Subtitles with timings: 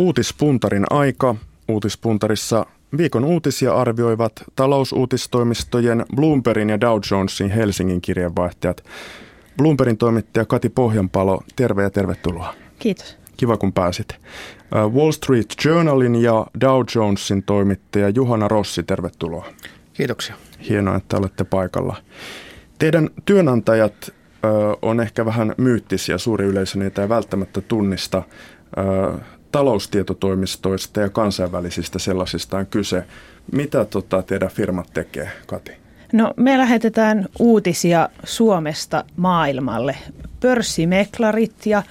[0.00, 1.34] Uutispuntarin aika.
[1.68, 2.66] Uutispuntarissa
[2.96, 8.84] viikon uutisia arvioivat talousuutistoimistojen Bloombergin ja Dow Jonesin Helsingin kirjeenvaihtajat.
[9.56, 12.54] Bloombergin toimittaja Kati Pohjanpalo, terve ja tervetuloa.
[12.78, 13.16] Kiitos.
[13.36, 14.08] Kiva kun pääsit.
[14.94, 19.46] Wall Street Journalin ja Dow Jonesin toimittaja Juhana Rossi, tervetuloa.
[19.92, 20.34] Kiitoksia.
[20.68, 21.96] Hienoa, että olette paikalla.
[22.78, 24.14] Teidän työnantajat
[24.82, 28.22] on ehkä vähän myyttisiä, suuri yleisö niitä ei välttämättä tunnista.
[29.52, 33.04] Taloustietotoimistoista ja kansainvälisistä sellaisista on kyse.
[33.52, 35.72] Mitä tota, teidän firmat tekee, Kati?
[36.12, 39.96] No me lähetetään uutisia Suomesta maailmalle.
[40.40, 41.82] Pörssimeklarit ja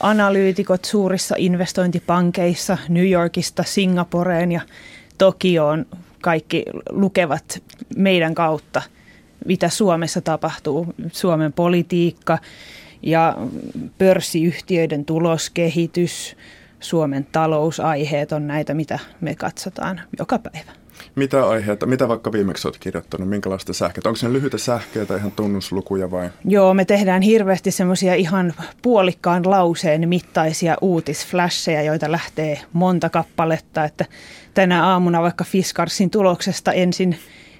[0.00, 4.60] analyytikot suurissa investointipankeissa New Yorkista Singaporeen ja
[5.18, 5.86] Tokioon
[6.20, 7.62] kaikki lukevat
[7.96, 8.82] meidän kautta,
[9.44, 12.38] mitä Suomessa tapahtuu, Suomen politiikka
[13.02, 13.36] ja
[13.98, 16.36] pörssiyhtiöiden tuloskehitys,
[16.80, 20.70] Suomen talousaiheet on näitä, mitä me katsotaan joka päivä.
[21.14, 24.02] Mitä aiheita, mitä vaikka viimeksi olet kirjoittanut, minkälaista sähköä?
[24.04, 26.30] Onko se lyhyitä sähkeitä, ihan tunnuslukuja vai?
[26.44, 34.04] Joo, me tehdään hirveästi semmoisia ihan puolikkaan lauseen mittaisia uutisflasheja, joita lähtee monta kappaletta, että
[34.54, 37.16] tänä aamuna vaikka Fiskarsin tuloksesta ensin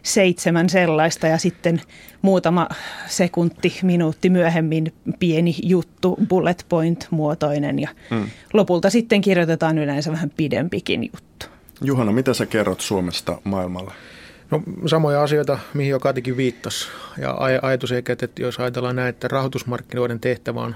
[0.09, 1.81] seitsemän sellaista ja sitten
[2.23, 2.69] muutama
[3.07, 8.31] sekunti, minuutti myöhemmin pieni juttu, bullet point muotoinen ja hmm.
[8.53, 11.47] lopulta sitten kirjoitetaan yleensä vähän pidempikin juttu.
[11.85, 13.93] Juhana, mitä sä kerrot Suomesta maailmalle?
[14.51, 16.89] No samoja asioita, mihin jo Katikin viittasi.
[17.19, 20.75] Ja ajatus eikä, että jos ajatellaan näin, että rahoitusmarkkinoiden tehtävä on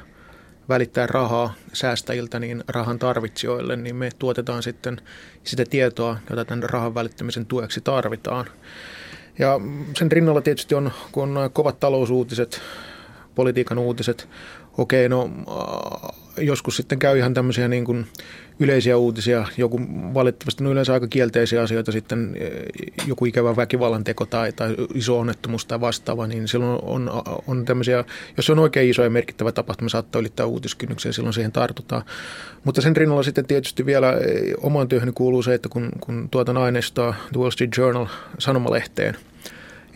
[0.69, 5.01] välittää rahaa säästäjiltä niin rahan tarvitsijoille, niin me tuotetaan sitten
[5.45, 8.47] sitä tietoa, jota tämän rahan välittämisen tueksi tarvitaan.
[9.39, 9.61] Ja
[9.97, 12.61] sen rinnalla tietysti on, kun on kovat talousuutiset,
[13.35, 14.29] politiikan uutiset,
[14.79, 15.31] okei, no
[16.39, 18.07] joskus sitten käy ihan tämmöisiä niin kuin
[18.61, 19.81] yleisiä uutisia, joku
[20.15, 22.37] valitettavasti no yleensä aika kielteisiä asioita sitten,
[23.07, 27.11] joku ikävä väkivallan teko tai, tai iso onnettomuus tai vastaava, niin silloin on,
[27.47, 28.05] on tämmöisiä,
[28.37, 32.03] jos on oikein iso ja merkittävä tapahtuma, saattaa ylittää uutiskynnyksen silloin siihen tartutaan.
[32.65, 34.15] Mutta sen rinnalla sitten tietysti vielä
[34.61, 38.07] omaan työhön kuuluu se, että kun, kun tuotan aineistoa The Wall Street Journal
[38.39, 39.17] sanomalehteen–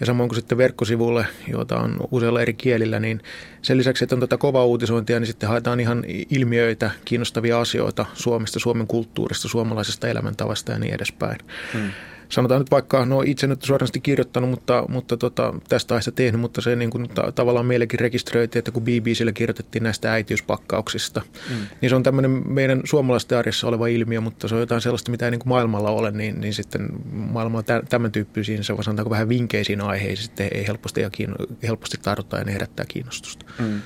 [0.00, 3.22] ja samoin kuin sitten verkkosivulle, joita on useilla eri kielillä, niin
[3.62, 8.58] sen lisäksi, että on tätä kovaa uutisointia, niin sitten haetaan ihan ilmiöitä, kiinnostavia asioita Suomesta,
[8.58, 11.38] Suomen kulttuurista, suomalaisesta elämäntavasta ja niin edespäin.
[11.72, 11.90] Hmm
[12.28, 16.60] sanotaan nyt vaikka, no itse nyt suorasti kirjoittanut, mutta, mutta tota, tästä aiheesta tehnyt, mutta
[16.60, 21.56] se niin kuin, ta- tavallaan meillekin rekisteröitiin, että kun BBCllä kirjoitettiin näistä äitiyspakkauksista, mm.
[21.80, 25.24] niin se on tämmöinen meidän suomalaisten arjessa oleva ilmiö, mutta se on jotain sellaista, mitä
[25.24, 29.28] ei niin kuin maailmalla ole, niin, niin sitten maailmalla tä- tämän tyyppisiin, se sanotaanko vähän
[29.28, 33.46] vinkeisiin aiheisiin, sitten ei helposti, ja kiinno- helposti tartuta ja ne herättää kiinnostusta.
[33.58, 33.80] Mm.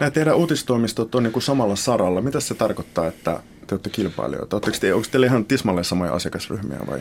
[0.00, 2.22] Nämä teidän uutistoimistot on niin kuin samalla saralla.
[2.22, 4.56] Mitä se tarkoittaa, että te olette kilpailijoita?
[4.56, 7.00] Oletteko te, onko teillä ihan tismalleen samoja asiakasryhmiä vai?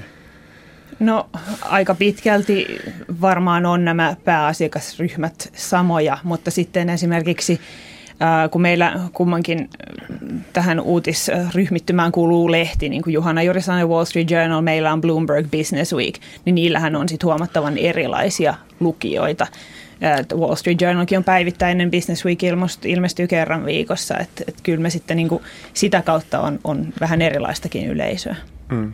[1.00, 1.30] No
[1.62, 2.80] aika pitkälti
[3.22, 7.60] varmaan on nämä pääasiakasryhmät samoja, mutta sitten esimerkiksi
[8.52, 9.70] kun meillä kummankin
[10.54, 15.48] tähän uutisryhmittymään kuuluu lehti, niin kuin Juhana juuri sanoi Wall Street Journal, meillä on Bloomberg
[15.52, 19.48] Business Week, niin niillähän on sitten huomattavan erilaisia lukijoita.
[20.36, 22.40] Wall Street Journalkin on päivittäinen Business Week
[22.86, 27.22] ilmestyy kerran viikossa, että et kyllä me sitten niin kuin sitä kautta on, on vähän
[27.22, 28.36] erilaistakin yleisöä.
[28.72, 28.94] Mm.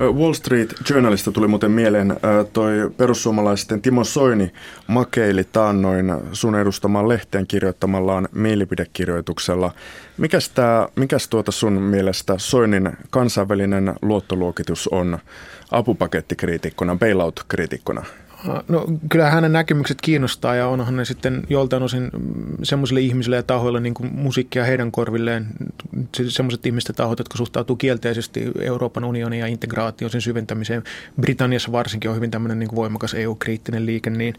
[0.00, 2.16] Wall Street Journalista tuli muuten mieleen
[2.52, 4.52] toi perussuomalaisten Timo Soini
[4.86, 9.72] makeili taannoin sun edustamaan lehteen kirjoittamallaan mielipidekirjoituksella.
[10.18, 15.18] Mikäs, tää, mikäs tuota sun mielestä Soinin kansainvälinen luottoluokitus on
[15.70, 18.04] apupakettikriitikkona, bailout-kriitikkona?
[18.68, 22.10] No kyllä hänen näkemykset kiinnostaa ja onhan ne sitten joltain osin
[22.62, 25.46] semmoisille ihmisille ja tahoille niin kuin musiikkia heidän korvilleen,
[26.28, 30.82] semmoiset ihmiset tahot, jotka suhtautuu kielteisesti Euroopan unionin ja integraation sen syventämiseen.
[31.20, 34.34] Britanniassa varsinkin on hyvin tämmöinen niin kuin voimakas EU-kriittinen liike, niin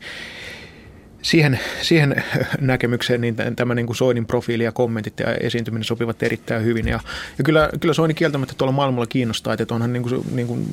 [1.25, 2.23] siihen, siihen
[2.59, 6.87] näkemykseen niin tämä niin kuin Soinin profiili ja kommentit ja esiintyminen sopivat erittäin hyvin.
[6.87, 6.99] Ja,
[7.37, 10.67] ja kyllä, kyllä Soini kieltämättä tuolla maailmalla kiinnostaa, että onhan niin kuin, niin kuin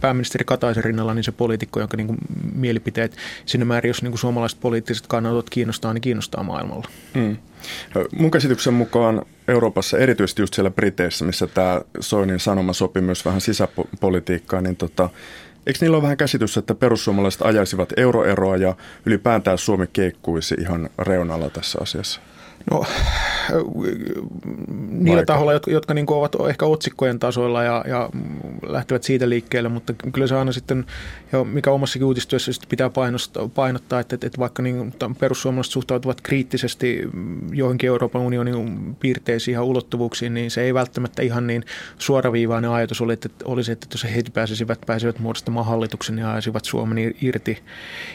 [0.00, 2.18] pääministeri Kataisen rinnalla niin se poliitikko, jonka niin kuin
[2.54, 3.16] mielipiteet
[3.46, 6.88] sinne määrin, jos niin kuin suomalaiset poliittiset kannanotot kiinnostaa, niin kiinnostaa maailmalla.
[7.14, 7.36] Mm.
[8.16, 13.40] Mun käsityksen mukaan Euroopassa, erityisesti just siellä Briteissä, missä tämä Soinin sanoma sopii myös vähän
[13.40, 15.10] sisäpolitiikkaan, niin tota,
[15.66, 18.74] Eikö niillä ole vähän käsitys, että perussuomalaiset ajaisivat euroeroa ja
[19.06, 22.20] ylipäätään Suomi keikkuisi ihan reunalla tässä asiassa?
[22.70, 22.84] No
[25.04, 25.32] niillä Vaikka.
[25.32, 28.10] tahoilla, jotka, jotka niin ovat ehkä otsikkojen tasoilla ja, ja
[28.66, 30.86] lähtevät siitä liikkeelle, mutta kyllä se aina sitten,
[31.32, 37.08] ja mikä omassakin uutistyössä pitää painottaa, painottaa että, että vaikka niin perussuomalaiset suhtautuvat kriittisesti
[37.52, 41.64] johonkin Euroopan unionin piirteisiin ja ulottuvuuksiin, niin se ei välttämättä ihan niin
[41.98, 47.14] suoraviivainen ajatus oli, että olisi, että jos he pääsisivät, pääsivät muodostamaan hallituksen ja ajaisivat Suomen
[47.22, 47.58] irti,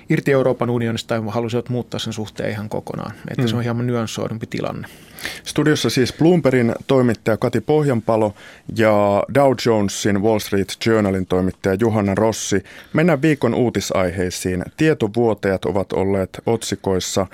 [0.10, 3.12] irti Euroopan unionista tai halusivat muuttaa sen suhteen ihan kokonaan.
[3.30, 3.48] Että mm.
[3.48, 4.88] se on hieman nyanssoidumpi tilanne.
[5.44, 8.34] Studiossa siis Bloombergin toimittaja Kati Pohjanpalo
[8.78, 12.64] ja Dow Jonesin Wall Street Journalin toimittaja Johanna Rossi.
[12.94, 14.64] Mennään viikon uutisaiheisiin.
[14.78, 17.28] Tietovuotajat ovat olleet otsikoissa.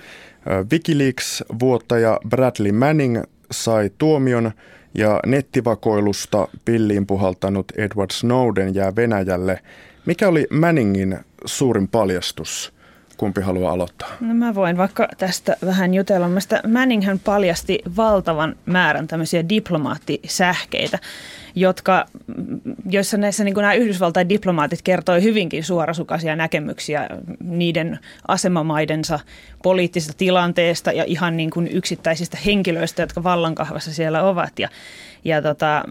[0.72, 4.52] Wikileaks-vuotaja Bradley Manning sai tuomion
[4.94, 9.60] ja nettivakoilusta pilliin puhaltanut Edward Snowden jää Venäjälle.
[10.06, 12.75] Mikä oli Manningin suurin paljastus?
[13.18, 14.10] Kumpi haluaa aloittaa?
[14.20, 16.30] No mä voin vaikka tästä vähän jutella.
[16.68, 21.00] Manning hän paljasti valtavan määrän tämmöisiä diplomaattisähkeitä,
[21.56, 22.06] jotka,
[22.90, 27.10] joissa näissä niin nämä Yhdysvaltain diplomaatit kertoi hyvinkin suorasukaisia näkemyksiä
[27.44, 29.20] niiden asemamaidensa
[29.64, 34.60] poliittisesta tilanteesta ja ihan niin kuin yksittäisistä henkilöistä, jotka vallankahvassa siellä ovat.
[34.60, 34.70] Ja
[35.26, 35.84] ja tota,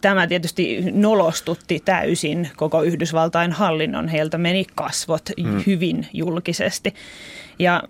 [0.00, 4.08] tämä tietysti nolostutti täysin koko Yhdysvaltain hallinnon.
[4.08, 5.62] Heiltä meni kasvot mm.
[5.66, 6.94] hyvin julkisesti.
[7.58, 7.82] Ja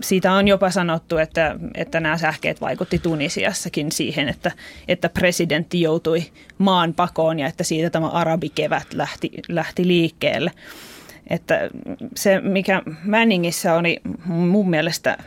[0.00, 4.52] siitä on jopa sanottu, että, että nämä sähkeet vaikutti Tunisiassakin siihen, että,
[4.88, 6.22] että presidentti joutui
[6.58, 10.50] maan pakoon ja että siitä tämä arabikevät lähti, lähti liikkeelle.
[11.30, 11.70] Että
[12.16, 15.18] se, mikä Manningissä oli mun mielestä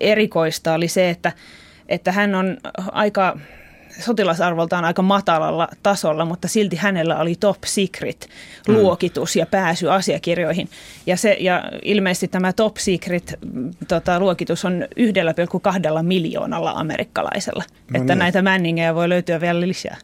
[0.00, 1.32] erikoista, oli se, että,
[1.88, 2.56] että hän on
[2.92, 3.36] aika
[3.98, 8.28] sotilasarvoltaan aika matalalla tasolla, mutta silti hänellä oli top secret
[8.68, 10.68] luokitus ja pääsy asiakirjoihin.
[11.06, 13.38] Ja, se, ja ilmeisesti tämä top secret
[13.88, 17.64] tota, luokitus on 1,2 miljoonalla amerikkalaisella.
[17.90, 18.18] No että niin.
[18.18, 19.96] näitä männingejä voi löytyä vielä lisää.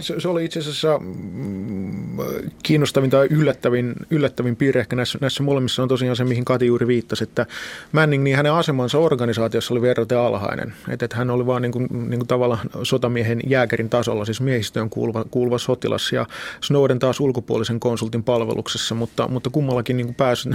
[0.00, 2.18] Se, se oli itse asiassa mm,
[2.62, 6.86] kiinnostavin tai yllättävin, yllättävin piirre ehkä näissä, näissä molemmissa on tosiaan se, mihin Kati juuri
[6.86, 7.46] viittasi, että
[7.92, 10.74] Manning, niin hänen asemansa organisaatiossa oli verraten alhainen.
[10.88, 14.90] Että, että hän oli vaan niin kuin, niin kuin tavallaan sotamiehen jääkärin tasolla, siis miehistöön
[14.90, 16.26] kuuluva, kuuluva sotilas ja
[16.60, 20.50] Snowden taas ulkopuolisen konsultin palveluksessa, mutta, mutta kummallakin niin kuin pääsy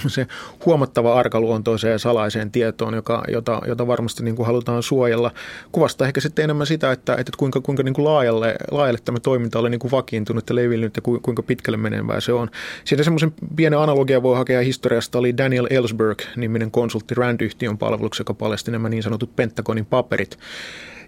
[0.65, 5.31] huomattava arkaluontoiseen ja salaiseen tietoon, joka, jota, jota varmasti niin kuin halutaan suojella.
[5.71, 9.59] Kuvastaa ehkä sitten enemmän sitä, että, että kuinka, kuinka niin kuin laajalle, laajalle tämä toiminta
[9.59, 12.49] oli niin kuin vakiintunut ja levinnyt ja kuinka pitkälle menevää se on.
[12.85, 18.71] Siitä semmoisen pienen analogia voi hakea historiasta oli Daniel Ellsberg-niminen konsultti Rand-yhtiön palveluksi, joka paljasti
[18.71, 20.37] nämä niin sanotut Pentagonin paperit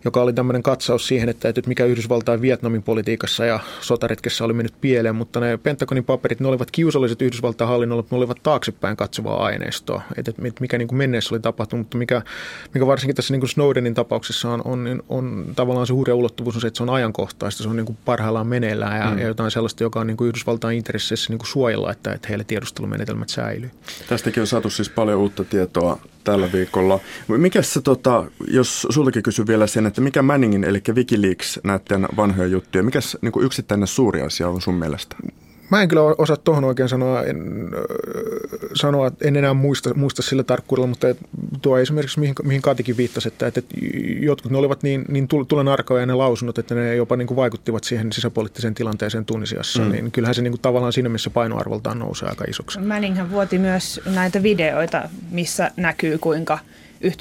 [0.06, 4.74] joka oli tämmöinen katsaus siihen, että, että mikä Yhdysvaltain Vietnamin politiikassa ja sotaretkessä oli mennyt
[4.82, 10.02] pieleen, mutta ne Pentagonin paperit, ne olivat kiusalliset Yhdysvaltain hallinnolle, ne olivat taaksepäin katsovaa aineistoa,
[10.18, 12.22] että, että mikä niin kuin menneessä oli tapahtunut, mutta mikä,
[12.74, 16.56] mikä varsinkin tässä niin kuin Snowdenin tapauksessa on, on, on, on tavallaan se hurja ulottuvuus
[16.56, 19.20] on se, että se on ajankohtaista, se on niin kuin parhaillaan meneillään ja, mm.
[19.20, 22.44] ja jotain sellaista, joka on niin kuin Yhdysvaltain intresseissä niin kuin suojella, että, että heille
[22.44, 23.72] tiedustelumenetelmät säilyy.
[24.10, 27.00] Tästäkin on saatu siis paljon uutta tietoa tällä viikolla.
[27.28, 32.48] Mikä se, tota, jos sultakin kysy vielä sen, että mikä Manningin, eli Wikileaks, näiden vanhoja
[32.48, 35.16] juttuja, mikä niin yksittäinen suuri asia on sun mielestä?
[35.72, 37.70] Mä en kyllä osaa tuohon oikein sanoa, en,
[38.74, 41.08] sanoa, en enää muista, muista sillä tarkkuudella, mutta
[41.62, 43.62] tuo esimerkiksi, mihin, mihin Katikin viittasi, että, että
[44.20, 47.84] jotkut ne olivat niin, niin tulen arkoja ne lausunnot, että ne jopa niin kuin vaikuttivat
[47.84, 49.92] siihen sisäpoliittiseen tilanteeseen Tunisiassa, mm.
[49.92, 52.80] niin kyllähän se niin kuin tavallaan siinä, missä painoarvoltaan nousee aika isoksi.
[52.80, 56.60] Manninghän vuoti myös näitä videoita, missä näkyy kuinka–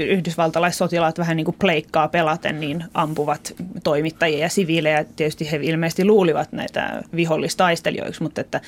[0.08, 3.54] yhdysvaltalaissotilaat vähän niin kuin pleikkaa pelaten, niin ampuvat
[3.84, 5.04] toimittajia ja siviilejä.
[5.16, 8.60] Tietysti he ilmeisesti luulivat näitä vihollistaistelijoiksi, mutta että,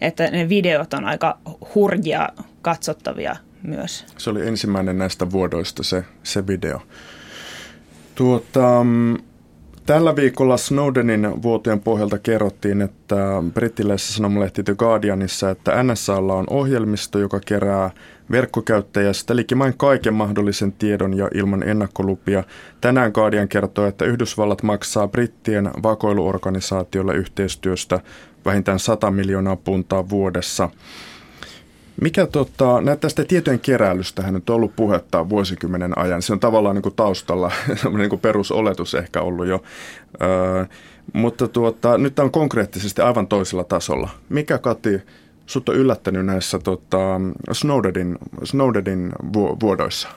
[0.00, 1.38] että ne videot on aika
[1.74, 2.28] hurjia
[2.62, 4.04] katsottavia myös.
[4.18, 6.82] Se oli ensimmäinen näistä vuodoista se, se video.
[8.14, 9.16] Tuota, mm,
[9.86, 13.16] Tällä viikolla Snowdenin vuotojen pohjalta kerrottiin, että
[13.54, 17.90] brittiläisessä sanomalehti The Guardianissa, että NSAlla on ohjelmisto, joka kerää
[18.30, 22.44] verkkokäyttäjästä likimain kaiken mahdollisen tiedon ja ilman ennakkolupia.
[22.80, 28.00] Tänään Guardian kertoo, että Yhdysvallat maksaa brittien vakoiluorganisaatiolle yhteistyöstä
[28.44, 30.70] vähintään 100 miljoonaa puntaa vuodessa.
[32.00, 36.22] Mikä tota, tästä tietojen keräilystä nyt on ollut puhetta vuosikymmenen ajan.
[36.22, 37.52] Se on tavallaan niin kuin taustalla
[37.98, 39.62] niin kuin perusoletus ehkä ollut jo.
[40.22, 40.64] Öö,
[41.12, 44.10] mutta tuota, nyt on konkreettisesti aivan toisella tasolla.
[44.28, 45.02] Mikä Kati,
[45.46, 47.20] sut on yllättänyt näissä tota,
[47.52, 49.12] Snowdenin, Snowdenin
[49.60, 50.08] vuodoissa?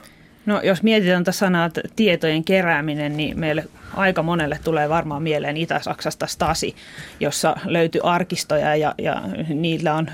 [0.46, 6.26] No jos mietitään tätä sanaa tietojen kerääminen, niin meille aika monelle tulee varmaan mieleen Itä-Saksasta
[6.26, 6.74] Stasi,
[7.20, 10.10] jossa löytyy arkistoja ja, ja niillä on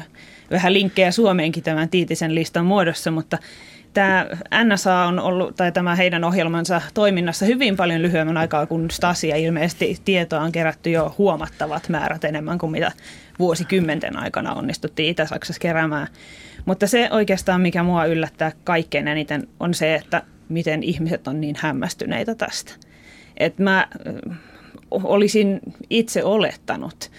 [0.50, 3.38] vähän linkkejä Suomeenkin tämän tiitisen listan muodossa, mutta
[3.94, 4.26] tämä
[4.64, 9.36] NSA on ollut, tai tämä heidän ohjelmansa toiminnassa hyvin paljon lyhyemmän aikaa kuin Stasi, ja
[9.36, 12.92] ilmeisesti tietoa on kerätty jo huomattavat määrät enemmän kuin mitä
[13.38, 16.06] vuosikymmenten aikana onnistuttiin Itä-Saksassa keräämään.
[16.64, 21.56] Mutta se oikeastaan, mikä mua yllättää kaikkein eniten, on se, että miten ihmiset on niin
[21.58, 22.72] hämmästyneitä tästä.
[23.36, 23.88] Et mä
[24.90, 25.60] olisin
[25.90, 27.10] itse olettanut,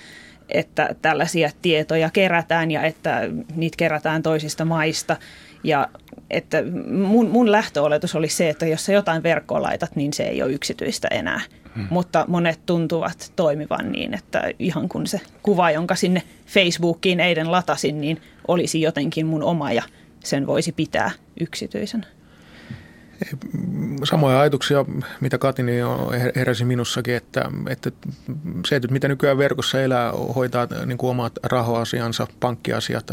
[0.49, 3.21] että tällaisia tietoja kerätään ja että
[3.55, 5.17] niitä kerätään toisista maista.
[5.63, 5.87] Ja
[6.29, 6.57] että
[6.91, 10.51] mun, mun lähtöoletus oli se, että jos sä jotain verkkoa laitat, niin se ei ole
[10.51, 11.41] yksityistä enää.
[11.75, 11.87] Hmm.
[11.89, 18.01] Mutta monet tuntuvat toimivan niin, että ihan kun se kuva, jonka sinne Facebookiin eilen latasin,
[18.01, 19.83] niin olisi jotenkin mun oma ja
[20.23, 22.05] sen voisi pitää yksityisen.
[24.03, 24.86] Samoja ajatuksia,
[25.22, 25.72] mitä Katini
[26.36, 27.91] heräsi minussakin, että, että
[28.67, 33.12] se, että mitä nykyään verkossa elää, hoitaa niin kuin omat rahoasiansa, pankkiasiat,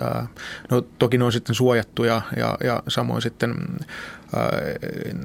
[0.70, 3.54] no toki ne on sitten suojattuja ja, ja samoin sitten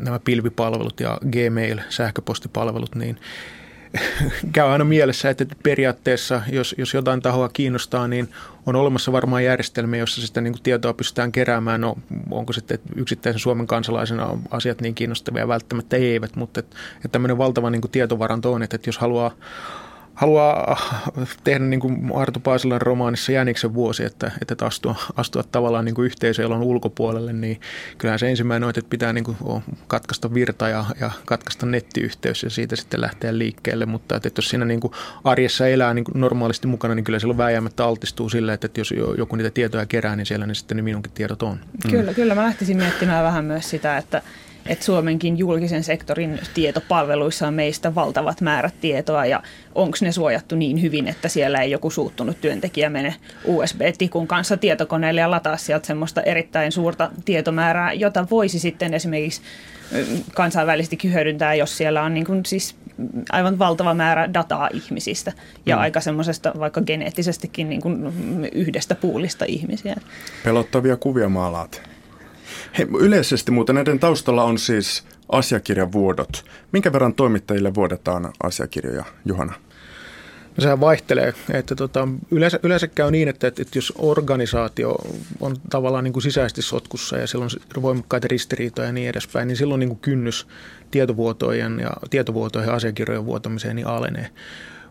[0.03, 3.19] nämä pilvipalvelut ja Gmail, sähköpostipalvelut, niin
[4.53, 8.29] käy aina mielessä, että periaatteessa, jos, jos jotain tahoa kiinnostaa, niin
[8.65, 11.82] on olemassa varmaan järjestelmiä, jossa sitä niin kuin tietoa pystytään keräämään.
[11.82, 11.96] No,
[12.32, 15.48] onko sitten yksittäisen Suomen kansalaisena asiat niin kiinnostavia?
[15.48, 19.32] Välttämättä eivät, mutta että, että tämmöinen valtava niin kuin tietovaranto on, että, että jos haluaa
[20.17, 20.77] haluaa
[21.43, 26.12] tehdä niin kuin Arto Paasilan romaanissa Jäniksen vuosi, että, että astua, astua tavallaan niin kuin
[26.62, 27.62] ulkopuolelle, niin
[27.97, 29.38] kyllähän se ensimmäinen on, että pitää niin kuin
[29.88, 33.86] katkaista virta ja, ja katkaista nettiyhteys ja siitä sitten lähteä liikkeelle.
[33.86, 34.93] Mutta että, että jos siinä niin kuin
[35.24, 38.93] arjessa elää niin kuin normaalisti mukana, niin kyllä silloin vääjäämättä altistuu sille, että, että jos
[39.17, 41.59] joku niitä tietoja kerää, niin siellä niin sitten ne minunkin tiedot on.
[41.83, 41.91] Mm.
[41.91, 42.36] Kyllä, kyllä.
[42.36, 44.21] Mä lähtisin miettimään vähän myös sitä, että
[44.67, 49.43] että Suomenkin julkisen sektorin tietopalveluissa on meistä valtavat määrät tietoa ja
[49.75, 55.21] onko ne suojattu niin hyvin, että siellä ei joku suuttunut työntekijä mene USB-tikun kanssa tietokoneelle
[55.21, 59.41] ja lataa sieltä semmoista erittäin suurta tietomäärää, jota voisi sitten esimerkiksi
[60.33, 62.75] kansainvälisestikin hyödyntää, jos siellä on niin kuin siis
[63.31, 65.33] aivan valtava määrä dataa ihmisistä
[65.65, 65.81] ja mm.
[65.81, 68.13] aika semmoisesta vaikka geneettisestikin niin kuin
[68.51, 69.95] yhdestä puulista ihmisiä.
[70.43, 71.96] Pelottavia kuvia maalaat.
[72.77, 76.45] He, yleisesti muuten näiden taustalla on siis asiakirjavuodot.
[76.71, 79.53] Minkä verran toimittajille vuodetaan asiakirjoja, Juhana?
[80.57, 81.33] No sehän vaihtelee.
[81.53, 84.95] Että tota, yleensä, yleensä käy niin, että, että, jos organisaatio
[85.39, 87.50] on tavallaan niin kuin sisäisesti sotkussa ja silloin
[87.81, 90.47] voimakkaita ristiriitoja ja niin edespäin, niin silloin niin kuin kynnys
[90.91, 94.29] tietovuotojen ja tietovuotojen ja asiakirjojen vuotamiseen niin alenee.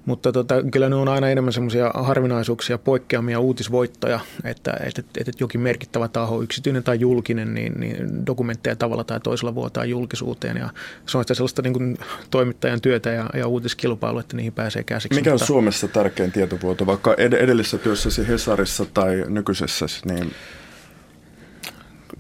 [0.07, 5.61] Mutta tota, kyllä ne on aina enemmän semmoisia harvinaisuuksia, poikkeamia uutisvoittoja, että, että, että jokin
[5.61, 10.57] merkittävä taho, yksityinen tai julkinen, niin, niin dokumentteja tavalla tai toisella vuotaa julkisuuteen.
[10.57, 10.71] Ja
[11.07, 11.99] se on sitä sellaista niin kuin
[12.31, 15.21] toimittajan työtä ja, ja uutiskilpailua, että niihin pääsee käsiksi.
[15.21, 15.47] Mikä on mutta...
[15.47, 19.87] Suomessa tärkein tietovuoto, vaikka ed- edellisessä työssäsi Hesarissa tai nykyisessä?
[20.05, 20.33] Niin...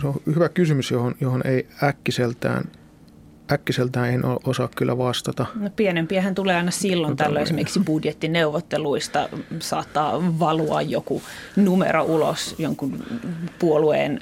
[0.00, 2.64] Se on hyvä kysymys, johon, johon ei äkkiseltään
[3.52, 5.46] äkkiseltään en osaa kyllä vastata.
[5.54, 11.22] No pienempiähän tulee aina silloin no, tällöin esimerkiksi budjettineuvotteluista saattaa valua joku
[11.56, 13.02] numero ulos jonkun
[13.58, 14.18] puolueen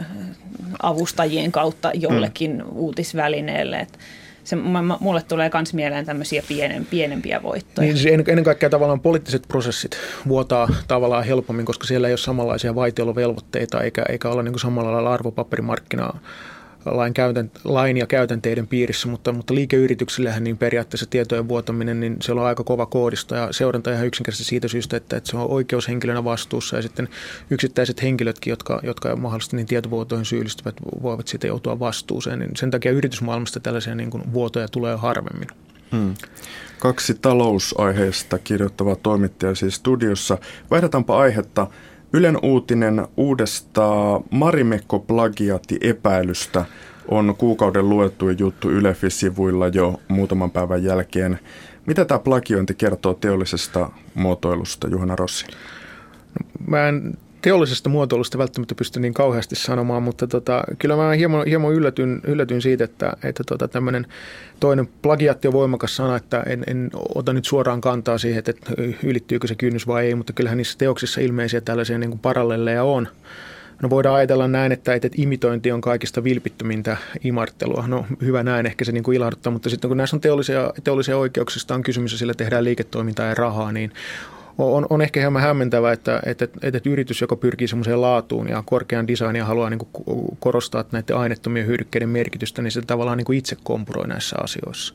[0.82, 2.64] avustajien kautta jollekin mm.
[2.72, 3.76] uutisvälineelle.
[3.76, 3.98] Että
[4.44, 4.56] se,
[5.00, 7.86] mulle tulee myös mieleen tämmöisiä pienen, pienempiä voittoja.
[7.86, 9.96] Niin, siis ennen kaikkea tavallaan poliittiset prosessit
[10.28, 15.14] vuotaa tavallaan helpommin, koska siellä ei ole samanlaisia vaitiolovelvoitteita eikä, eikä olla niin samalla lailla
[15.14, 16.18] arvopaperimarkkinaa
[16.84, 22.32] lain, käytän, lain ja käytänteiden piirissä, mutta, mutta liikeyrityksillähän niin periaatteessa tietojen vuotaminen, niin se
[22.32, 26.24] on aika kova koodista ja seuranta ihan yksinkertaisesti siitä syystä, että, että se on oikeushenkilönä
[26.24, 27.08] vastuussa ja sitten
[27.50, 32.38] yksittäiset henkilötkin, jotka, jotka mahdollisesti niin tietovuotoihin syyllistyvät, voivat siitä joutua vastuuseen.
[32.38, 35.48] Niin sen takia yritysmaailmasta tällaisia niin kuin vuotoja tulee harvemmin.
[35.92, 36.14] Hmm.
[36.78, 40.38] Kaksi talousaiheesta kirjoittavaa toimittajaa siis studiossa.
[40.70, 41.66] Vaihdetaanpa aihetta.
[42.14, 43.90] Ylen uutinen uudesta
[44.30, 46.64] Marimekko-plagiaatti-epäilystä
[47.08, 51.38] on kuukauden luettu juttu Yle-sivuilla jo muutaman päivän jälkeen.
[51.86, 55.46] Mitä tämä plagiointi kertoo teollisesta muotoilusta, Juhana Rossi?
[55.46, 55.52] No,
[56.66, 61.72] mä en teollisesta muotoilusta välttämättä pysty niin kauheasti sanomaan, mutta tota, kyllä mä hieman, hieman
[61.72, 64.06] yllätyn, yllätyn siitä, että, että tota, tämmöinen
[64.60, 68.52] toinen plagiaatti on voimakas sana, että en, en ota nyt suoraan kantaa siihen, että
[69.02, 73.08] ylittyykö se kynnys vai ei, mutta kyllähän niissä teoksissa ilmeisiä tällaisia niin kuin parallelleja on.
[73.82, 77.84] No voidaan ajatella näin, että, että imitointi on kaikista vilpittömintä imarttelua.
[77.86, 81.18] No hyvä näin, ehkä se niin kuin ilahduttaa, mutta sitten kun näissä on teollisia, teollisia
[81.18, 83.92] oikeuksista on kysymys ja sillä tehdään liiketoimintaa ja rahaa, niin
[84.58, 88.62] on, on ehkä hieman hämmentävä, että, että, että, että yritys, joka pyrkii semmoiseen laatuun ja
[88.66, 93.24] korkean designin ja haluaa niin kuin korostaa näiden aineettomien hyödykkeiden merkitystä, niin se tavallaan niin
[93.24, 94.94] kuin itse kompuroi näissä asioissa.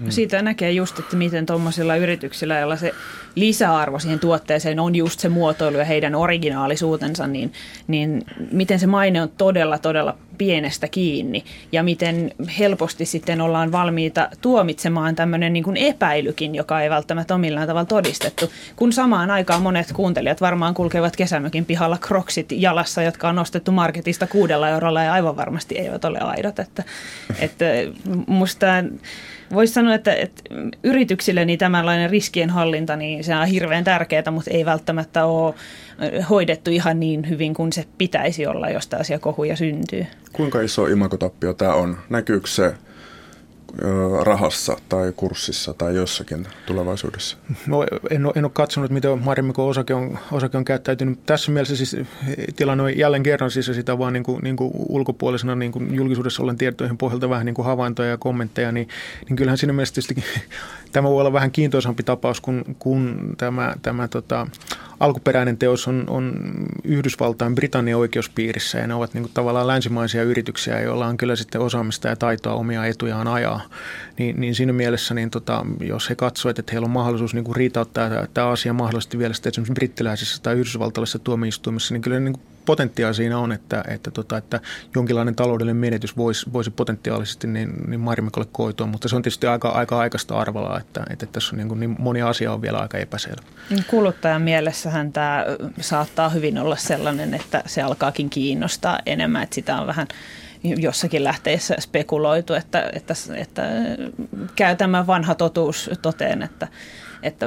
[0.00, 0.10] Hmm.
[0.10, 2.94] Siitä näkee just, että miten tuommoisilla yrityksillä, joilla se
[3.34, 7.52] lisäarvo siihen tuotteeseen on just se muotoilu ja heidän originaalisuutensa, niin,
[7.86, 14.28] niin miten se maine on todella, todella pienestä kiinni ja miten helposti sitten ollaan valmiita
[14.40, 19.62] tuomitsemaan tämmöinen niin kuin epäilykin, joka ei välttämättä ole millään tavalla todistettu, kun samaan aikaan
[19.62, 25.12] monet kuuntelijat varmaan kulkevat kesämökin pihalla kroksit jalassa, jotka on nostettu marketista kuudella eurolla ja
[25.12, 26.58] aivan varmasti eivät ole aidot.
[26.58, 26.84] Että,
[27.40, 27.64] että
[28.26, 28.66] musta
[29.54, 30.42] voisi sanoa, että, että
[30.82, 35.54] yrityksille niin tämänlainen riskien hallinta, niin se on hirveän tärkeää, mutta ei välttämättä ole
[36.30, 40.06] hoidettu ihan niin hyvin kuin se pitäisi olla, jos tällaisia kohuja syntyy.
[40.32, 41.96] Kuinka iso imakotappio tämä on?
[42.10, 42.74] Näkyykö se
[44.22, 47.36] rahassa tai kurssissa tai jossakin tulevaisuudessa?
[47.66, 51.26] No, en, ole, en ole katsonut, miten Marimikon osake on, osake on käyttäytynyt.
[51.26, 51.96] Tässä mielessä siis
[52.56, 56.42] tilanne on jälleen kerran siis sitä vaan niin kuin, niin kuin ulkopuolisena niin kuin julkisuudessa
[56.42, 58.88] ollen tietoihin pohjalta vähän niin kuin havaintoja ja kommentteja, niin,
[59.28, 60.24] niin kyllähän siinä mielessä tietysti
[60.92, 64.46] tämä voi olla vähän kiintoisampi tapaus kuin, kuin tämä, tämä tota,
[65.00, 66.34] alkuperäinen teos on, on
[66.84, 71.60] Yhdysvaltain Britannian oikeuspiirissä ja ne ovat niin kuin tavallaan länsimaisia yrityksiä, joilla on kyllä sitten
[71.60, 73.60] osaamista ja taitoa omia etujaan ajaa.
[74.18, 77.56] Niin, niin siinä mielessä, niin tota, jos he katsovat, että heillä on mahdollisuus niin kuin
[77.56, 82.57] riitauttaa tämä asia mahdollisesti vielä sitten esimerkiksi brittiläisessä tai yhdysvaltalaisessa tuomioistuimessa, niin kyllä niin kuin
[82.68, 84.60] potentiaa siinä on, että, että, tota, että
[84.94, 89.68] jonkinlainen taloudellinen menetys voisi, voisi potentiaalisesti niin, niin Marimikolle koitua, mutta se on tietysti aika,
[89.68, 93.42] aika aikaista arvalla, että, että tässä on niin, niin moni asia on vielä aika epäselvä.
[93.86, 95.44] Kuluttajan mielessähän tämä
[95.80, 100.06] saattaa hyvin olla sellainen, että se alkaakin kiinnostaa enemmän, että sitä on vähän
[100.62, 103.62] jossakin lähteessä spekuloitu, että, että, että
[104.56, 106.68] käy tämä vanha totuus toteen, että,
[107.22, 107.46] että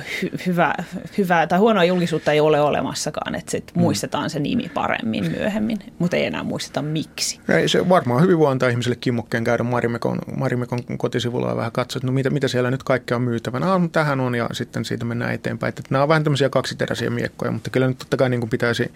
[0.00, 0.74] hy- hyvä,
[1.18, 3.80] hyvää tai huonoa julkisuutta ei ole olemassakaan, että sit mm.
[3.80, 7.40] muistetaan se nimi paremmin myöhemmin, mutta ei enää muisteta miksi.
[7.48, 11.98] Ei, se varmaan hyvin voi antaa ihmiselle kimmokkeen käydä Marimekon, Marimekon kotisivulla ja vähän katsoa,
[11.98, 13.72] että no mitä, mitä siellä nyt kaikkea on myytävänä.
[13.72, 15.68] Ah, tähän on ja sitten siitä mennään eteenpäin.
[15.68, 18.92] Että nämä on vähän tämmöisiä kaksiteräisiä miekkoja, mutta kyllä nyt totta kai niin kuin pitäisi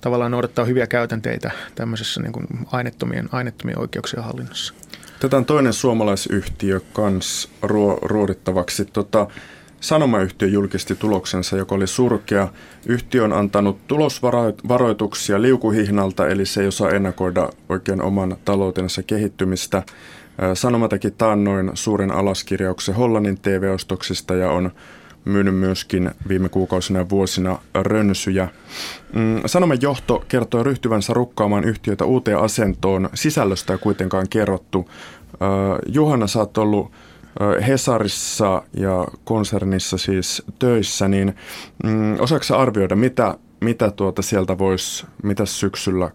[0.00, 4.74] tavallaan noudattaa hyviä käytänteitä tämmöisessä niin kuin aineettomien, aineettomien oikeuksien hallinnassa.
[5.20, 8.84] Tätä on toinen suomalaisyhtiö kans ruo, ruodittavaksi.
[8.84, 9.26] Tota,
[9.80, 12.48] Sanomayhtiö julkisti tuloksensa, joka oli surkea.
[12.86, 19.82] Yhtiö on antanut tulosvaroituksia liukuhihnalta, eli se ei osaa ennakoida oikein oman taloutensa kehittymistä.
[20.54, 24.70] Sanoma teki taannoin suuren alaskirjauksen Hollannin TV-ostoksista ja on
[25.26, 28.48] myynyt myöskin viime kuukausina ja vuosina rönsyjä.
[29.14, 33.08] Mm, Sanoman johto kertoo ryhtyvänsä rukkaamaan yhtiötä uuteen asentoon.
[33.14, 34.90] Sisällöstä ei kuitenkaan kerrottu.
[35.86, 36.92] Juhana, sä oot ollut
[37.66, 41.36] Hesarissa ja konsernissa siis töissä, niin
[41.84, 46.10] mm, osaako arvioida, mitä, mitä tuota sieltä voisi, mitä syksyllä,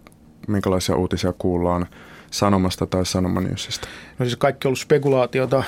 [0.48, 1.86] minkälaisia uutisia kuullaan
[2.30, 3.88] Sanomasta tai Sanomanewsista?
[4.22, 5.62] No siis kaikki on ollut spekulaatiota,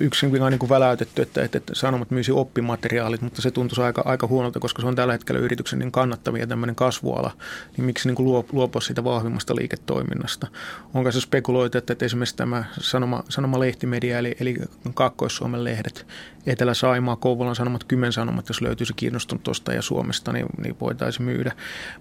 [0.00, 4.26] yksin niin kuin väläytetty, että, että, että Sanomat myisi oppimateriaalit, mutta se tuntuu aika, aika
[4.26, 7.32] huonolta, koska se on tällä hetkellä yrityksen niin kannattavia tämmöinen kasvuala,
[7.76, 10.46] niin miksi niin kuin luopua siitä vahvimmasta liiketoiminnasta?
[10.94, 14.56] Onko se spekuloitu, että, että esimerkiksi tämä Sanoma, Sanoma-lehtimedia, eli, eli
[14.94, 16.06] Kaakkois-Suomen lehdet,
[16.46, 21.52] Etelä-Saimaa, Kouvolan Sanomat, Kymen Sanomat, jos löytyisi kiinnostunut tuosta ja Suomesta, niin, niin voitaisiin myydä.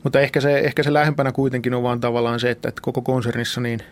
[0.04, 3.62] Mutta ehkä se, ehkä se lähempänä kuitenkin on vaan tavallaan se, että, että koko konsernissa
[3.62, 3.80] niin–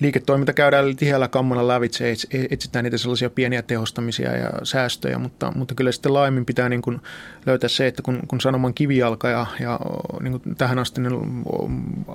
[0.00, 2.14] liiketoiminta käydään tiheällä kammalla lävitse,
[2.50, 7.00] etsitään niitä sellaisia pieniä tehostamisia ja säästöjä, mutta, mutta kyllä sitten laajemmin pitää niin kuin
[7.46, 9.80] löytää se, että kun, kun sanoman kivijalka ja, ja
[10.20, 11.44] niin kuin tähän asti niin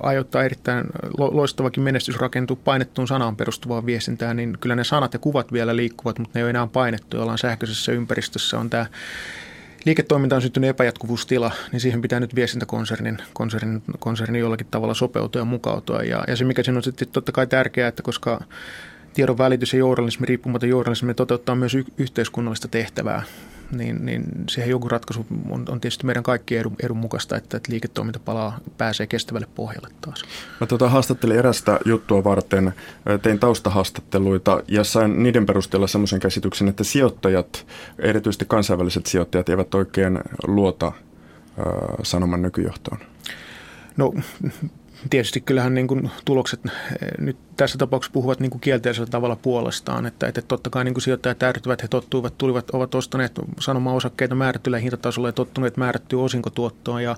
[0.02, 0.84] aiottaa erittäin
[1.18, 6.18] loistavakin menestys rakentuu painettuun sanaan perustuvaan viestintään, niin kyllä ne sanat ja kuvat vielä liikkuvat,
[6.18, 8.86] mutta ne ei ole enää painettu, ollaan sähköisessä ympäristössä on tämä
[9.84, 15.44] liiketoiminta on syntynyt epäjatkuvuustila, niin siihen pitää nyt viestintäkonsernin konsernin, konsernin jollakin tavalla sopeutua ja
[15.44, 16.02] mukautua.
[16.02, 18.40] Ja, ja se, mikä siinä on sitten totta kai tärkeää, että koska
[19.14, 23.22] tiedon välitys ja journalismi, riippumaton journalismi toteuttaa myös y- yhteiskunnallista tehtävää,
[23.70, 27.72] niin, niin siihen joku ratkaisu on, on tietysti meidän kaikkien edun, edun mukaista, että, että
[27.72, 30.22] liiketoiminta palaa, pääsee kestävälle pohjalle taas.
[30.60, 32.74] Mä tuota, haastattelin erästä juttua varten,
[33.22, 37.66] tein taustahaastatteluita ja sain niiden perusteella semmoisen käsityksen, että sijoittajat,
[37.98, 40.94] erityisesti kansainväliset sijoittajat, eivät oikein luota äh,
[42.02, 42.98] sanoman nykyjohtoon.
[43.96, 44.12] No
[45.10, 46.72] tietysti kyllähän niin kuin tulokset eh,
[47.18, 51.02] nyt tässä tapauksessa puhuvat niin kuin kielteisellä tavalla puolestaan, että, että totta kai niin kuin
[51.02, 53.32] sijoittajat ärtyvät, he tottuivat, tulivat, ovat ostaneet
[53.94, 57.16] osakkeita määrättyllä hintatasolla ja tottuneet määrättyä osinkotuottoa ja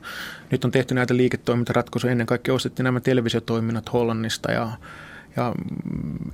[0.50, 4.68] nyt on tehty näitä liiketoimintaratkaisuja, ennen kaikkea ostettiin nämä televisiotoiminnat Hollannista ja
[5.36, 5.54] ja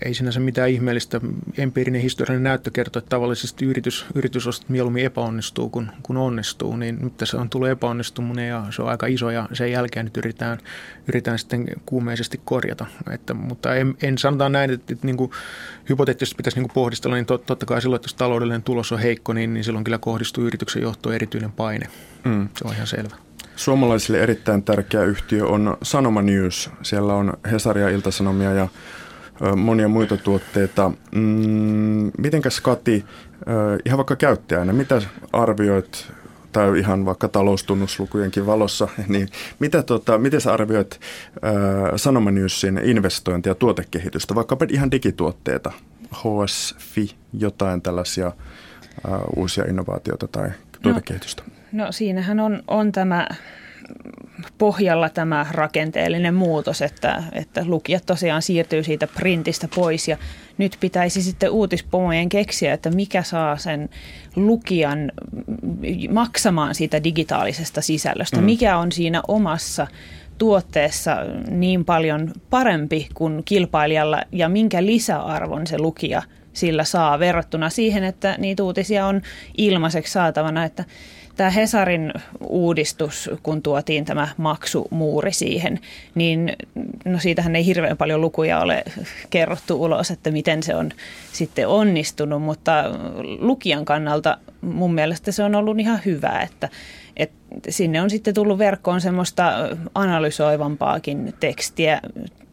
[0.04, 1.20] ei sinänsä mitään ihmeellistä.
[1.58, 6.76] Empiirinen historiallinen näyttö kertoo, että tavallisesti yritys, yritysostot mieluummin epäonnistuu kuin, kuin onnistuu.
[6.76, 10.16] Niin nyt tässä on tullut epäonnistuminen ja se on aika iso ja sen jälkeen nyt
[10.16, 10.58] yritetään,
[11.08, 12.86] yritetään sitten kuumeisesti korjata.
[13.10, 15.30] Että, mutta en, en sanotaan näin, että, että niin kuin
[15.88, 18.98] hypoteettisesti pitäisi niin kuin pohdistella, niin tot, totta kai silloin, että jos taloudellinen tulos on
[18.98, 21.86] heikko, niin, niin silloin kyllä kohdistuu yrityksen johtoon erityinen paine.
[22.24, 22.48] Mm.
[22.56, 23.16] Se on ihan selvä.
[23.56, 26.70] Suomalaisille erittäin tärkeä yhtiö on Sanoma News.
[26.82, 28.68] Siellä on Hesaria, Iltasanomia ja
[29.56, 30.90] monia muita tuotteita.
[31.14, 33.04] Mm, mitenkäs Kati,
[33.84, 36.12] ihan vaikka käyttäjänä, mitä arvioit
[36.52, 41.00] tai ihan vaikka taloustunnuslukujenkin valossa, niin mitä tota, miten sä arvioit
[41.44, 41.52] äh,
[41.96, 45.72] Sanoma Newsin investointia ja tuotekehitystä, vaikka ihan digituotteita,
[46.14, 50.50] HSFI, jotain tällaisia äh, uusia innovaatioita tai
[50.82, 51.42] tuotekehitystä?
[51.46, 53.26] No, no siinähän on, on tämä
[54.58, 60.16] pohjalla tämä rakenteellinen muutos, että, että lukijat tosiaan siirtyy siitä printistä pois ja
[60.58, 63.88] nyt pitäisi sitten uutispomojen keksiä, että mikä saa sen
[64.36, 65.12] lukijan
[66.10, 68.44] maksamaan siitä digitaalisesta sisällöstä, mm.
[68.44, 69.86] mikä on siinä omassa
[70.38, 71.16] tuotteessa
[71.50, 78.34] niin paljon parempi kuin kilpailijalla ja minkä lisäarvon se lukija sillä saa verrattuna siihen, että
[78.38, 79.22] niitä uutisia on
[79.56, 80.84] ilmaiseksi saatavana, että
[81.42, 85.80] tämä Hesarin uudistus, kun tuotiin tämä maksumuuri siihen,
[86.14, 86.56] niin
[87.04, 88.84] no siitähän ei hirveän paljon lukuja ole
[89.30, 90.90] kerrottu ulos, että miten se on
[91.32, 92.84] sitten onnistunut, mutta
[93.38, 96.68] lukijan kannalta mun mielestä se on ollut ihan hyvä, että,
[97.16, 97.36] että
[97.68, 99.52] sinne on sitten tullut verkkoon semmoista
[99.94, 102.00] analysoivampaakin tekstiä,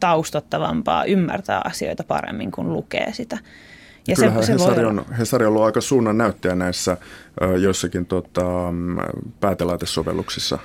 [0.00, 3.38] taustottavampaa, ymmärtää asioita paremmin, kun lukee sitä.
[4.06, 6.96] Ja Kyllähän se, se Hesari, on, Hesari on ollut aika suunnan näyttäjä näissä
[7.60, 8.44] joissakin tota,
[9.40, 10.58] päätelaitesovelluksissa,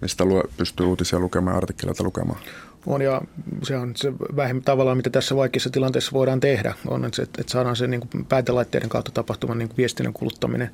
[0.00, 2.38] mistä lue, pystyy uutisia lukemaan ja artikkeleita lukemaan.
[2.86, 3.22] On ja
[3.62, 7.76] se on se vähemmän tavallaan, mitä tässä vaikeassa tilanteessa voidaan tehdä, on, että, että saadaan
[7.76, 10.70] se niin kuin päätelaitteiden kautta tapahtuvan niin kuin viestinnän kuluttaminen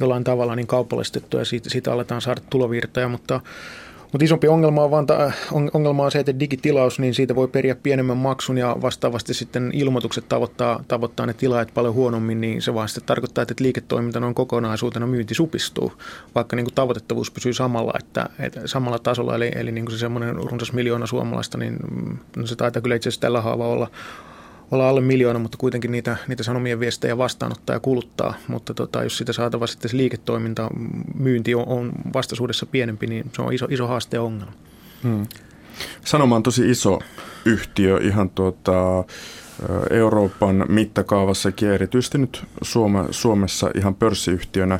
[0.00, 3.40] jollain tavalla niin kaupallistettua ja siitä, siitä aletaan saada tulovirtoja, mutta
[4.12, 5.32] mutta isompi ongelma on, vaan ta,
[5.74, 10.28] ongelma on se, että digitilaus, niin siitä voi periä pienemmän maksun ja vastaavasti sitten ilmoitukset
[10.28, 15.06] tavoittaa, tavoittaa ne tilaajat paljon huonommin, niin se vaan sitten tarkoittaa, että liiketoiminta on kokonaisuutena
[15.06, 15.92] myynti supistuu,
[16.34, 19.98] vaikka niin kuin tavoitettavuus pysyy samalla, että, että samalla tasolla, eli, eli niin kuin se
[19.98, 21.76] semmoinen runsas miljoona suomalaista, niin
[22.36, 23.90] no se taitaa kyllä itse asiassa tällä haava olla,
[24.70, 28.34] olla alle miljoona, mutta kuitenkin niitä, niitä sanomien viestejä vastaanottaa ja kuluttaa.
[28.48, 30.70] Mutta tota, jos sitä saatava sitten liiketoiminta,
[31.14, 34.52] myynti on, on vastaisuudessa pienempi, niin se on iso, iso haaste ja ongelma.
[35.02, 35.26] Hmm.
[36.04, 36.98] Sanoma on tosi iso
[37.44, 39.04] yhtiö ihan tuota,
[39.90, 44.78] Euroopan mittakaavassakin, erityisesti nyt Suome, Suomessa ihan pörssiyhtiönä.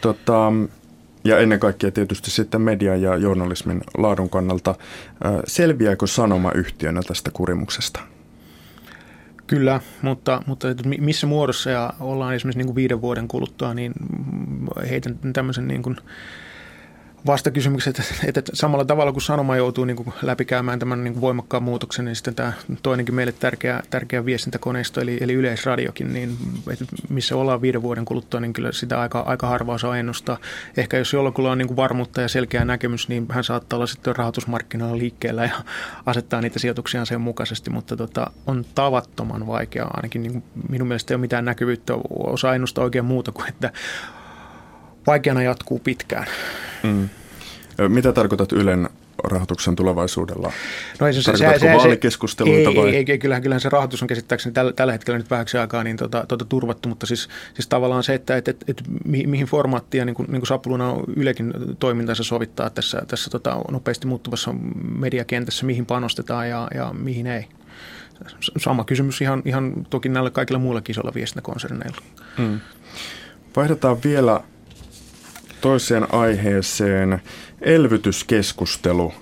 [0.00, 0.52] Tota,
[1.24, 4.74] ja ennen kaikkea tietysti sitten median ja journalismin laadun kannalta.
[5.46, 8.00] Selviääkö Sanoma yhtiönä tästä kurimuksesta?
[9.52, 13.92] Kyllä, mutta, mutta missä muodossa ja ollaan esimerkiksi niin kuin viiden vuoden kuluttua, niin
[14.90, 15.96] heitän tämmöisen niin kuin
[17.26, 21.62] vastakysymykset, että, että samalla tavalla kuin sanoma joutuu niin kuin läpikäymään tämän niin kuin voimakkaan
[21.62, 26.38] muutoksen, niin sitten tämä toinenkin meille tärkeä, tärkeä viestintäkoneisto, eli, eli yleisradiokin, niin
[26.72, 30.38] että missä ollaan viiden vuoden kuluttua, niin kyllä sitä aika, aika harvaa saa ennustaa.
[30.76, 34.16] Ehkä jos jollakulla on niin kuin varmuutta ja selkeä näkemys, niin hän saattaa olla sitten
[34.16, 35.64] rahoitusmarkkinoilla liikkeellä ja
[36.06, 41.16] asettaa niitä sijoituksia sen mukaisesti, mutta tota, on tavattoman vaikeaa, ainakin niin minun mielestä ei
[41.16, 43.72] ole mitään näkyvyyttä, osaa ennustaa oikein muuta kuin, että
[45.06, 46.26] vaikeana jatkuu pitkään.
[46.82, 47.08] Mm.
[47.88, 48.88] Mitä tarkoitat Ylen
[49.24, 50.52] rahoituksen tulevaisuudella?
[51.00, 52.96] No ei se, se, se, se, vaalikeskusteluita ei, vai?
[52.96, 55.96] Ei, ei, kyllähän, kyllähän se rahoitus on käsittääkseni tällä, tällä hetkellä nyt vähäksi aikaa niin
[55.96, 60.14] tota, tota turvattu, mutta siis, siis tavallaan se, että et, et, et, mihin formaattiin niin
[60.14, 64.54] kuin, niin kuin Sapuluna Ylekin toimintansa sovittaa tässä, tässä tota, nopeasti muuttuvassa
[64.98, 67.46] mediakentässä, mihin panostetaan ja, ja mihin ei.
[68.58, 71.96] Sama kysymys ihan, ihan toki näillä kaikilla muilla isoilla viestintäkonserneilla.
[72.38, 72.60] Hmm.
[73.56, 74.40] Vaihdetaan vielä
[75.62, 77.22] toiseen aiheeseen.
[77.60, 79.12] Elvytyskeskustelu.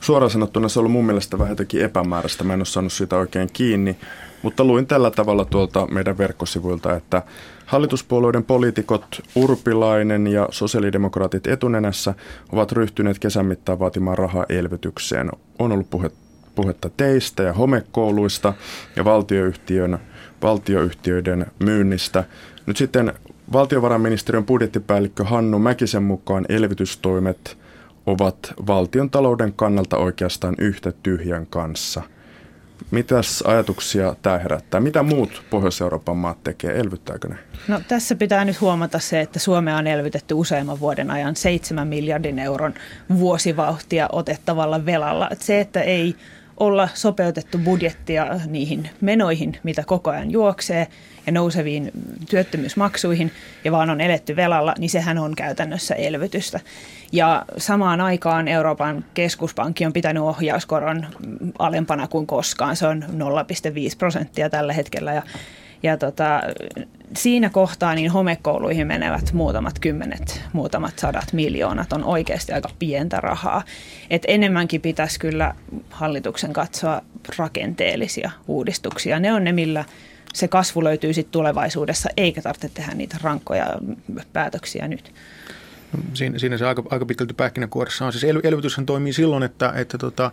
[0.00, 2.44] Suoraan sanottuna se on ollut mun mielestä vähän jotenkin epämääräistä.
[2.44, 3.96] Mä en ole saanut siitä oikein kiinni.
[4.42, 7.22] Mutta luin tällä tavalla tuolta meidän verkkosivuilta, että
[7.66, 12.14] hallituspuolueiden poliitikot Urpilainen ja sosiaalidemokraatit etunenässä
[12.52, 15.30] ovat ryhtyneet kesän mittaan vaatimaan rahaa elvytykseen.
[15.58, 16.10] On ollut puhe,
[16.54, 18.54] puhetta teistä ja homekouluista
[18.96, 19.98] ja valtioyhtiön,
[20.42, 22.24] valtioyhtiöiden myynnistä.
[22.66, 23.12] Nyt sitten
[23.52, 27.58] Valtiovarainministeriön budjettipäällikkö Hannu Mäkisen mukaan elvytystoimet
[28.06, 32.02] ovat valtion talouden kannalta oikeastaan yhtä tyhjän kanssa.
[32.90, 34.80] Mitäs ajatuksia tämä herättää?
[34.80, 36.80] Mitä muut Pohjois-Euroopan maat tekee?
[36.80, 37.36] Elvyttääkö ne?
[37.68, 42.38] No, tässä pitää nyt huomata se, että Suomea on elvytetty useamman vuoden ajan 7 miljardin
[42.38, 42.74] euron
[43.18, 45.28] vuosivauhtia otettavalla velalla.
[45.40, 46.16] Se, että ei
[46.56, 50.86] olla sopeutettu budjettia niihin menoihin, mitä koko ajan juoksee
[51.26, 51.90] ja nouseviin
[52.30, 53.32] työttömyysmaksuihin
[53.64, 56.60] ja vaan on eletty velalla, niin sehän on käytännössä elvytystä.
[57.12, 61.06] Ja samaan aikaan Euroopan keskuspankki on pitänyt ohjauskoron
[61.58, 62.76] alempana kuin koskaan.
[62.76, 63.08] Se on 0,5
[63.98, 65.22] prosenttia tällä hetkellä ja
[65.82, 66.42] ja tota,
[67.16, 73.62] siinä kohtaa niin homekouluihin menevät muutamat kymmenet, muutamat sadat miljoonat on oikeasti aika pientä rahaa.
[74.10, 75.54] Et enemmänkin pitäisi kyllä
[75.90, 77.02] hallituksen katsoa
[77.38, 79.20] rakenteellisia uudistuksia.
[79.20, 79.84] Ne on ne, millä
[80.34, 83.66] se kasvu löytyy sitten tulevaisuudessa, eikä tarvitse tehdä niitä rankkoja
[84.32, 85.12] päätöksiä nyt.
[86.14, 88.12] Siinä, siinä se aika, aika pitkälti pähkinäkuoressa on.
[88.12, 90.30] Siis el, elvytyshän toimii silloin, että, että tota,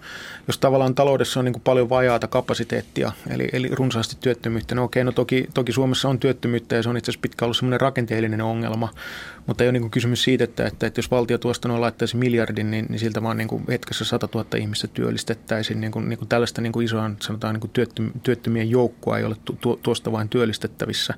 [0.48, 5.12] jos tavallaan taloudessa on niin paljon vajaata kapasiteettia, eli, eli runsaasti työttömyyttä, no okei, no
[5.12, 8.90] toki, toki Suomessa on työttömyyttä ja se on itse asiassa pitkään ollut sellainen rakenteellinen ongelma,
[9.50, 12.72] mutta ei ole niin kysymys siitä, että, että, että jos valtio tuosta noin laittaisi miljardin,
[12.72, 15.82] niin, niin siltä vaan niin kuin hetkessä 100 000 ihmistä työllistettäisiin.
[15.82, 17.88] Niin kuin, niin kuin tällaista niin kuin isoa sanotaan niin kuin
[18.24, 21.14] työttömien joukkoa ei ole tu, tuosta vain työllistettävissä.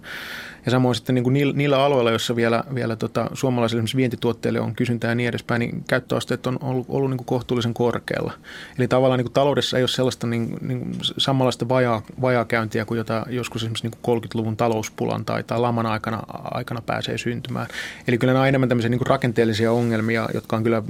[0.66, 4.76] Ja samoin sitten niin kuin niillä, niillä alueilla, joissa vielä, vielä tota, suomalaisille vientituotteille on
[4.76, 8.34] kysyntää ja niin edespäin, niin käyttöasteet on ollut, ollut niin kuin kohtuullisen korkealla.
[8.78, 13.26] Eli tavallaan niin kuin taloudessa ei ole sellaista niin, niin samanlaista vajaa, vajaakäyntiä kuin jota
[13.30, 17.68] joskus esimerkiksi niin kuin 30-luvun talouspulan tai, tai laman aikana, aikana pääsee syntymään.
[18.08, 20.84] Eli kyllä nämä on enemmän tämmöisiä niin rakenteellisia ongelmia, jotka on kyllä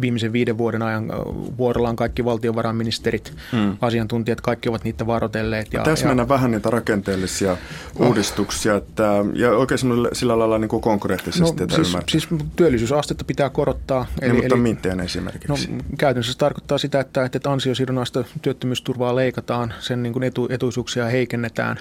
[0.00, 1.12] viimeisen viiden vuoden ajan
[1.58, 3.76] vuorollaan kaikki valtiovarainministerit, hmm.
[3.80, 5.72] asiantuntijat, kaikki ovat niitä varoitelleet.
[5.72, 8.06] Ja, Tässä ja, mennään vähän niitä rakenteellisia oh.
[8.06, 9.78] uudistuksia, että, ja oikein
[10.12, 11.64] sillä lailla niin kuin konkreettisesti.
[11.66, 14.06] No, siis, siis työllisyysastetta pitää korottaa.
[14.20, 15.72] Eli, niin, mutta eli, esimerkiksi?
[15.72, 21.06] No, käytännössä se tarkoittaa sitä, että, että ansiosidonnaista työttömyysturvaa leikataan, sen niin kuin etu, etuisuuksia
[21.06, 21.78] heikennetään.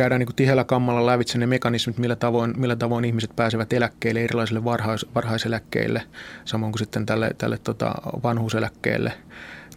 [0.00, 4.24] Ää, käydään niin tiheällä kammalla lävitse ne mekanismit, millä tavoin, millä tavoin ihmiset pääsevät eläkkeelle,
[4.24, 6.02] erilaisille varhais, varhaiseläkkeille,
[6.44, 9.12] samoin kuin sitten tälle, tälle tota vanhuuseläkkeelle.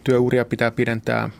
[0.04, 1.30] Työuria pitää pidentää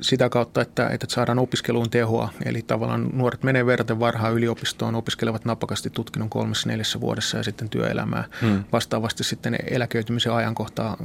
[0.00, 2.28] sitä kautta, että, että saadaan opiskeluun tehoa.
[2.44, 7.68] Eli tavallaan nuoret menee verraten varhaan yliopistoon, opiskelevat napakasti tutkinnon kolmessa neljässä vuodessa ja sitten
[7.68, 8.24] työelämää.
[8.40, 8.64] Hmm.
[8.72, 10.96] Vastaavasti sitten eläköitymisen ajankohtaa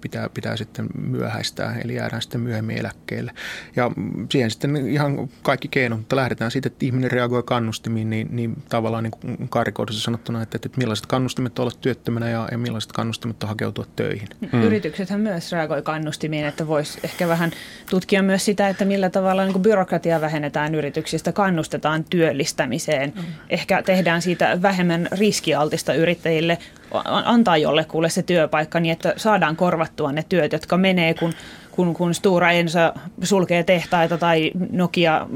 [0.00, 3.32] pitää, pitää sitten myöhäistää, eli jäädään sitten myöhemmin eläkkeelle.
[3.76, 3.90] Ja
[4.30, 9.04] siihen sitten ihan kaikki keinot, mutta lähdetään siitä, että ihminen reagoi kannustimiin, niin, niin tavallaan
[9.04, 13.86] niin karikoidussa sanottuna, että, että millaiset kannustimet olla työttömänä ja, ja millaiset kannustimet on hakeutua
[13.96, 14.28] töihin.
[14.52, 14.62] Hmm.
[14.62, 17.50] Yrityksethän myös reagoi kannustimiin, että voisi ehkä vähän
[17.90, 23.12] tutkia myös sitä, että millä tavalla niin byrokratia vähennetään yrityksistä, kannustetaan työllistämiseen.
[23.16, 23.22] Mm.
[23.50, 26.58] Ehkä tehdään siitä vähemmän riskialtista yrittäjille,
[27.04, 31.34] antaa jollekulle se työpaikka niin, että saadaan korvattua ne työt, jotka menee, kun
[31.78, 32.78] kun, kun Stura Enso
[33.22, 35.26] sulkee tehtaita tai Nokia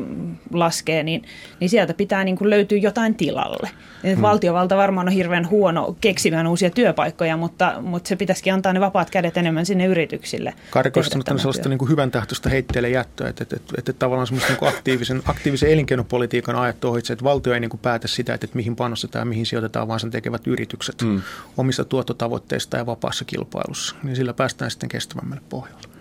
[0.52, 1.22] laskee, niin,
[1.60, 3.70] niin sieltä pitää niin kuin löytyä jotain tilalle.
[4.14, 4.22] Hmm.
[4.22, 9.10] Valtiovalta varmaan on hirveän huono keksimään uusia työpaikkoja, mutta, mutta se pitäisikin antaa ne vapaat
[9.10, 10.54] kädet enemmän sinne yrityksille.
[10.70, 14.52] Karikoista on sellaista niin kuin hyvän tahtoista heitteelle jättöä, että, että, että, että tavallaan semmoista
[14.52, 18.44] niin kuin aktiivisen, aktiivisen elinkeinopolitiikan ajat ohitse, että valtio ei niin kuin päätä sitä, että,
[18.44, 21.22] että mihin panostetaan ja mihin sijoitetaan, vaan sen tekevät yritykset hmm.
[21.56, 23.96] omista tuottotavoitteista ja vapaassa kilpailussa.
[24.02, 25.91] Niin sillä päästään sitten kestävämmälle pohjalle.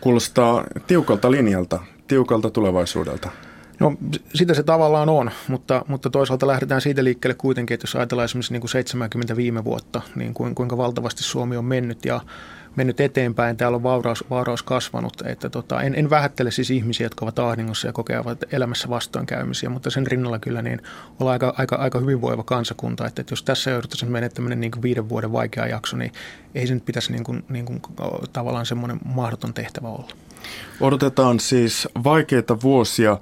[0.00, 3.30] Kuulostaa tiukalta linjalta, tiukalta tulevaisuudelta.
[3.80, 3.92] No
[4.34, 8.52] sitä se tavallaan on, mutta, mutta toisaalta lähdetään siitä liikkeelle kuitenkin, että jos ajatellaan esimerkiksi
[8.52, 12.20] niin kuin 70 viime vuotta, niin kuinka valtavasti Suomi on mennyt ja
[12.76, 15.22] mennyt eteenpäin, täällä on vauraus, vauraus kasvanut.
[15.24, 19.90] Että tota, en, en vähättele siis ihmisiä, jotka ovat ahdingossa ja kokevat elämässä vastoinkäymisiä, mutta
[19.90, 20.82] sen rinnalla kyllä niin
[21.20, 23.06] ollaan aika, aika, aika hyvinvoiva kansakunta.
[23.06, 26.12] Että, että jos tässä jouduttaisiin mennä tämmöinen niin viiden vuoden vaikea jakso, niin
[26.54, 27.82] ei se nyt pitäisi niin kuin, niin kuin,
[28.32, 30.12] tavallaan semmoinen mahdoton tehtävä olla.
[30.80, 33.18] Odotetaan siis vaikeita vuosia.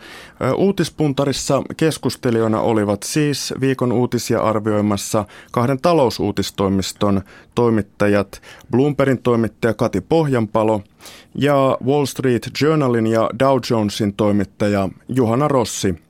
[0.57, 7.23] Uutispuntarissa keskustelijoina olivat siis viikon uutisia arvioimassa kahden talousuutistoimiston
[7.55, 10.83] toimittajat, Bloombergin toimittaja Kati Pohjanpalo
[11.35, 16.03] ja Wall Street Journalin ja Dow Jonesin toimittaja Juhana Rossi.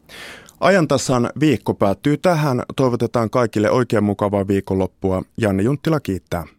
[0.61, 2.63] Ajantasan viikko päättyy tähän.
[2.77, 5.23] Toivotetaan kaikille oikein mukavaa viikonloppua.
[5.37, 6.56] Janne Junttila kiittää.